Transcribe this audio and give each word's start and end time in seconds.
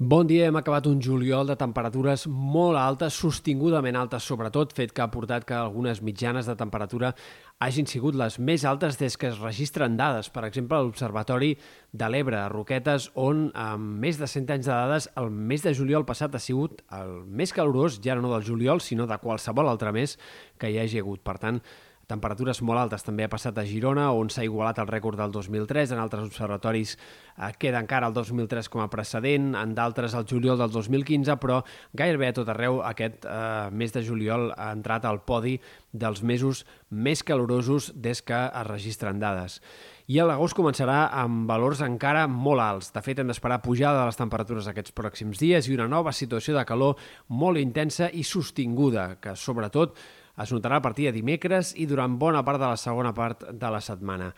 Bon 0.00 0.24
dia, 0.24 0.46
hem 0.48 0.56
acabat 0.56 0.86
un 0.88 0.96
juliol 1.04 1.44
de 1.44 1.58
temperatures 1.60 2.22
molt 2.24 2.78
altes, 2.80 3.18
sostingudament 3.20 3.98
altes 4.00 4.24
sobretot, 4.24 4.70
fet 4.72 4.94
que 4.96 5.02
ha 5.04 5.10
portat 5.12 5.44
que 5.44 5.52
algunes 5.52 6.00
mitjanes 6.00 6.46
de 6.48 6.54
temperatura 6.56 7.10
hagin 7.60 7.84
sigut 7.84 8.16
les 8.16 8.38
més 8.40 8.64
altes 8.64 8.96
des 8.96 9.18
que 9.20 9.28
es 9.28 9.42
registren 9.44 9.98
dades. 9.98 10.30
Per 10.32 10.46
exemple, 10.48 10.78
a 10.78 10.86
l'Observatori 10.86 11.50
de 11.92 12.08
l'Ebre, 12.08 12.38
a 12.40 12.48
Roquetes, 12.48 13.10
on 13.12 13.50
amb 13.52 14.00
més 14.00 14.16
de 14.16 14.24
100 14.24 14.54
anys 14.56 14.70
de 14.70 14.72
dades, 14.72 15.10
el 15.20 15.28
mes 15.28 15.68
de 15.68 15.74
juliol 15.76 16.08
passat 16.08 16.32
ha 16.32 16.40
sigut 16.40 16.80
el 16.96 17.12
més 17.28 17.52
calorós, 17.52 18.00
ja 18.00 18.16
no 18.16 18.32
del 18.32 18.48
juliol, 18.48 18.80
sinó 18.80 19.04
de 19.04 19.20
qualsevol 19.20 19.68
altre 19.68 19.92
mes 19.92 20.16
que 20.56 20.72
hi 20.72 20.80
hagi 20.80 21.04
hagut. 21.04 21.20
Per 21.20 21.36
tant, 21.44 21.60
Temperatures 22.10 22.58
molt 22.66 22.80
altes 22.82 23.04
també 23.06 23.22
ha 23.22 23.30
passat 23.30 23.58
a 23.60 23.64
Girona, 23.68 24.08
on 24.18 24.32
s'ha 24.32 24.42
igualat 24.42 24.80
el 24.82 24.88
rècord 24.90 25.20
del 25.20 25.30
2003. 25.30 25.92
En 25.94 26.00
altres 26.02 26.26
observatoris 26.26 26.96
eh, 26.96 27.52
queda 27.60 27.78
encara 27.78 28.08
el 28.10 28.16
2003 28.16 28.66
com 28.72 28.82
a 28.82 28.88
precedent, 28.90 29.52
en 29.54 29.76
d'altres 29.78 30.16
el 30.18 30.26
juliol 30.26 30.58
del 30.58 30.72
2015, 30.74 31.38
però 31.42 31.60
gairebé 31.94 32.32
a 32.32 32.36
tot 32.40 32.50
arreu 32.50 32.80
aquest 32.86 33.28
eh, 33.28 33.70
mes 33.70 33.94
de 33.94 34.02
juliol 34.06 34.50
ha 34.56 34.72
entrat 34.74 35.06
al 35.06 35.22
podi 35.22 35.60
dels 35.92 36.24
mesos 36.26 36.64
més 36.90 37.22
calorosos 37.26 37.92
des 37.94 38.22
que 38.26 38.42
es 38.48 38.66
registren 38.66 39.22
dades. 39.22 39.60
I 40.10 40.18
l'agost 40.26 40.56
començarà 40.58 41.04
amb 41.14 41.46
valors 41.46 41.84
encara 41.86 42.24
molt 42.26 42.62
alts. 42.64 42.88
De 42.90 43.02
fet, 43.06 43.20
hem 43.22 43.28
d'esperar 43.30 43.60
pujada 43.62 44.00
de 44.00 44.08
les 44.08 44.18
temperatures 44.18 44.66
aquests 44.66 44.94
pròxims 44.96 45.38
dies 45.38 45.68
i 45.68 45.76
una 45.76 45.86
nova 45.86 46.10
situació 46.10 46.56
de 46.56 46.64
calor 46.66 46.98
molt 47.28 47.62
intensa 47.62 48.10
i 48.10 48.24
sostinguda, 48.26 49.12
que 49.22 49.36
sobretot 49.38 49.94
es 50.42 50.52
notarà 50.54 50.80
a 50.80 50.84
partir 50.84 51.08
de 51.08 51.16
dimecres 51.16 51.74
i 51.76 51.86
durant 51.90 52.16
bona 52.18 52.44
part 52.46 52.60
de 52.60 52.68
la 52.70 52.78
segona 52.80 53.12
part 53.16 53.46
de 53.52 53.70
la 53.70 53.80
setmana. 53.84 54.30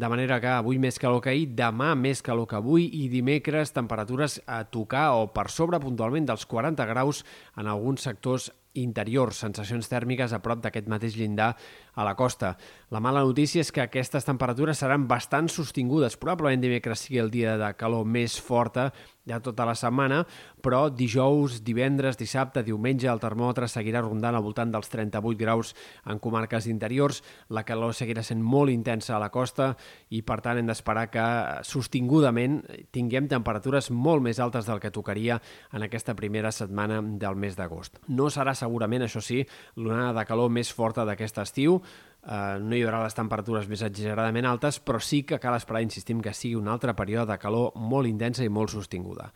De 0.00 0.08
manera 0.08 0.38
que 0.40 0.48
avui 0.48 0.78
més 0.80 0.96
calor 0.96 1.18
que 1.20 1.28
ahir, 1.28 1.50
demà 1.58 1.90
més 1.92 2.22
calor 2.24 2.46
que 2.48 2.56
avui 2.56 2.86
i 3.02 3.02
dimecres 3.12 3.74
temperatures 3.76 4.38
a 4.48 4.62
tocar 4.76 5.10
o 5.18 5.26
per 5.34 5.50
sobre 5.52 5.80
puntualment 5.82 6.30
dels 6.30 6.46
40 6.48 6.86
graus 6.88 7.20
en 7.60 7.68
alguns 7.68 8.08
sectors 8.08 8.48
interiors, 8.78 9.40
sensacions 9.42 9.88
tèrmiques 9.90 10.32
a 10.32 10.38
prop 10.42 10.60
d'aquest 10.62 10.86
mateix 10.88 11.16
llindar 11.18 11.50
a 11.98 12.04
la 12.06 12.14
costa. 12.14 12.54
La 12.94 13.00
mala 13.02 13.22
notícia 13.26 13.60
és 13.64 13.72
que 13.74 13.82
aquestes 13.82 14.24
temperatures 14.26 14.78
seran 14.78 15.08
bastant 15.10 15.50
sostingudes. 15.50 16.16
Probablement 16.20 16.62
dimecres 16.62 17.06
sigui 17.06 17.18
el 17.22 17.32
dia 17.34 17.56
de 17.58 17.72
calor 17.78 18.06
més 18.06 18.38
forta 18.40 18.90
ja 19.26 19.40
tota 19.42 19.66
la 19.68 19.76
setmana, 19.78 20.22
però 20.62 20.88
dijous, 20.90 21.60
divendres, 21.66 22.18
dissabte, 22.18 22.64
diumenge 22.66 23.10
el 23.10 23.20
termòmetre 23.22 23.68
seguirà 23.70 24.02
rondant 24.02 24.34
al 24.34 24.42
voltant 24.42 24.72
dels 24.72 24.90
38 24.90 25.38
graus 25.38 25.74
en 26.06 26.18
comarques 26.22 26.66
interiors. 26.70 27.22
La 27.50 27.64
calor 27.66 27.94
seguirà 27.94 28.24
sent 28.26 28.42
molt 28.42 28.72
intensa 28.72 29.16
a 29.16 29.22
la 29.22 29.30
costa 29.34 29.74
i 30.10 30.22
per 30.26 30.40
tant 30.44 30.58
hem 30.58 30.68
d'esperar 30.68 31.06
que 31.12 31.24
sostingudament 31.66 32.60
tinguem 32.94 33.28
temperatures 33.30 33.90
molt 33.90 34.24
més 34.24 34.40
altes 34.42 34.66
del 34.66 34.82
que 34.82 34.92
tocaria 34.94 35.40
en 35.72 35.86
aquesta 35.86 36.16
primera 36.18 36.52
setmana 36.52 37.00
del 37.02 37.36
mes 37.36 37.56
d'agost. 37.56 38.00
No 38.08 38.30
serà 38.30 38.54
segurament, 38.54 39.06
això 39.06 39.22
sí, 39.24 39.44
l'onada 39.76 40.14
de 40.20 40.26
calor 40.28 40.50
més 40.50 40.72
forta 40.74 41.06
d'aquest 41.08 41.42
estiu, 41.44 41.80
Uh, 42.20 42.58
no 42.60 42.76
hi 42.76 42.82
haurà 42.84 42.98
les 43.00 43.14
temperatures 43.16 43.64
més 43.64 43.80
exageradament 43.80 44.44
altes, 44.44 44.76
però 44.84 44.98
sí 45.00 45.22
que 45.24 45.38
cal 45.40 45.54
esperar, 45.56 45.80
insistim, 45.80 46.18
que 46.20 46.34
sigui 46.36 46.58
un 46.58 46.68
altre 46.68 46.92
període 46.92 47.30
de 47.30 47.38
calor 47.40 47.70
molt 47.80 48.10
intensa 48.10 48.44
i 48.44 48.50
molt 48.52 48.74
sostinguda. 48.74 49.30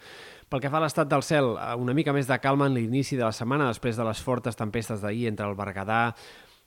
Pel 0.53 0.61
que 0.61 0.69
fa 0.69 0.77
a 0.83 0.85
l'estat 0.85 1.09
del 1.09 1.25
cel, 1.25 1.55
eh, 1.57 1.71
una 1.81 1.95
mica 1.97 2.13
més 2.13 2.29
de 2.29 2.37
calma 2.45 2.69
en 2.69 2.77
l'inici 2.77 3.17
de 3.17 3.25
la 3.25 3.33
setmana 3.33 3.71
després 3.71 3.97
de 3.97 4.05
les 4.05 4.21
fortes 4.21 4.61
tempestes 4.61 5.01
d'ahir 5.01 5.31
entre 5.31 5.49
el 5.49 5.57
Berguedà, 5.57 6.03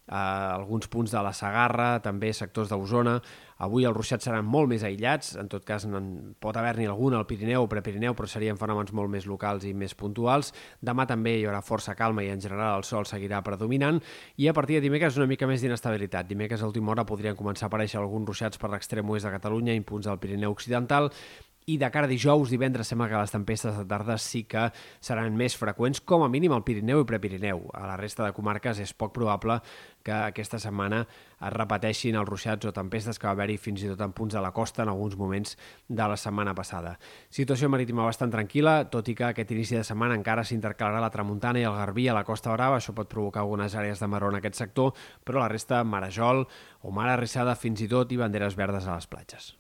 eh, 0.08 0.16
alguns 0.16 0.88
punts 0.88 1.12
de 1.12 1.22
la 1.24 1.34
Sagarra, 1.36 1.98
també 2.04 2.32
sectors 2.34 2.72
d'Osona. 2.72 3.18
Avui 3.66 3.88
els 3.90 3.96
ruixats 3.96 4.28
seran 4.28 4.46
molt 4.46 4.70
més 4.70 4.84
aïllats, 4.86 5.32
en 5.42 5.48
tot 5.50 5.64
cas 5.66 5.88
en 5.88 6.36
pot 6.40 6.58
haver-n'hi 6.58 6.86
algun 6.86 7.16
al 7.18 7.26
Pirineu 7.26 7.66
o 7.66 7.70
Prepirineu, 7.72 8.14
però 8.14 8.30
serien 8.30 8.60
fenòmens 8.60 8.94
molt 8.94 9.10
més 9.10 9.26
locals 9.26 9.66
i 9.66 9.74
més 9.74 9.96
puntuals. 9.98 10.54
Demà 10.82 11.08
també 11.10 11.40
hi 11.40 11.48
haurà 11.48 11.64
força 11.66 11.96
calma 11.98 12.24
i 12.24 12.30
en 12.30 12.44
general 12.44 12.78
el 12.78 12.86
sol 12.86 13.10
seguirà 13.10 13.42
predominant 13.42 13.98
i 14.38 14.48
a 14.48 14.54
partir 14.54 14.78
de 14.78 14.86
dimecres 14.86 15.18
una 15.18 15.26
mica 15.26 15.50
més 15.50 15.66
d'inestabilitat. 15.66 16.30
Dimecres 16.30 16.62
a 16.62 16.70
última 16.70 16.94
hora 16.94 17.08
podrien 17.10 17.36
començar 17.36 17.66
a 17.66 17.72
aparèixer 17.72 17.98
alguns 18.00 18.30
ruixats 18.30 18.62
per 18.62 18.70
l'extrem 18.70 19.10
oest 19.10 19.26
de 19.26 19.34
Catalunya 19.34 19.74
i 19.74 19.82
punts 19.82 20.06
del 20.06 20.22
Pirineu 20.22 20.54
Occidental 20.54 21.10
i 21.68 21.76
de 21.78 21.88
cara 21.92 22.08
a 22.08 22.10
dijous, 22.10 22.48
divendres, 22.48 22.88
sembla 22.88 23.10
que 23.12 23.20
les 23.20 23.34
tempestes 23.34 23.76
de 23.76 23.84
tarda 23.92 24.16
sí 24.24 24.46
que 24.48 24.70
seran 25.04 25.36
més 25.36 25.58
freqüents, 25.60 26.00
com 26.00 26.24
a 26.24 26.30
mínim 26.32 26.54
al 26.56 26.64
Pirineu 26.64 27.02
i 27.04 27.08
Prepirineu. 27.10 27.66
A 27.76 27.84
la 27.90 27.98
resta 28.00 28.24
de 28.24 28.32
comarques 28.32 28.80
és 28.80 28.94
poc 28.96 29.12
probable 29.18 29.58
que 30.00 30.16
aquesta 30.16 30.62
setmana 30.64 31.02
es 31.04 31.52
repeteixin 31.52 32.16
els 32.16 32.30
ruixats 32.30 32.70
o 32.70 32.72
tempestes 32.72 33.20
que 33.20 33.28
va 33.28 33.34
haver-hi 33.36 33.60
fins 33.60 33.84
i 33.84 33.92
tot 33.92 34.06
en 34.06 34.16
punts 34.16 34.38
de 34.38 34.46
la 34.46 34.54
costa 34.56 34.86
en 34.86 34.94
alguns 34.94 35.20
moments 35.20 35.60
de 35.90 36.08
la 36.08 36.16
setmana 36.16 36.56
passada. 36.56 36.96
Situació 37.28 37.68
marítima 37.68 38.08
bastant 38.08 38.32
tranquil·la, 38.32 38.78
tot 38.88 39.12
i 39.12 39.20
que 39.20 39.28
aquest 39.34 39.52
inici 39.52 39.76
de 39.76 39.84
setmana 39.84 40.16
encara 40.16 40.48
s'intercalarà 40.48 41.04
la 41.04 41.12
tramuntana 41.12 41.60
i 41.60 41.68
el 41.68 41.76
garbí 41.76 42.08
a 42.08 42.16
la 42.16 42.24
Costa 42.24 42.56
Brava, 42.56 42.80
això 42.80 42.96
pot 42.96 43.12
provocar 43.12 43.44
algunes 43.44 43.76
àrees 43.76 44.00
de 44.00 44.08
marró 44.08 44.32
en 44.32 44.40
aquest 44.40 44.64
sector, 44.64 44.96
però 45.28 45.44
la 45.44 45.52
resta 45.52 45.84
marejol 45.84 46.46
o 46.80 46.96
mar 46.96 47.12
arrissada 47.12 47.60
fins 47.60 47.84
i 47.84 47.92
tot 47.92 48.16
i 48.16 48.24
banderes 48.24 48.56
verdes 48.56 48.88
a 48.88 48.96
les 48.96 49.12
platges. 49.12 49.58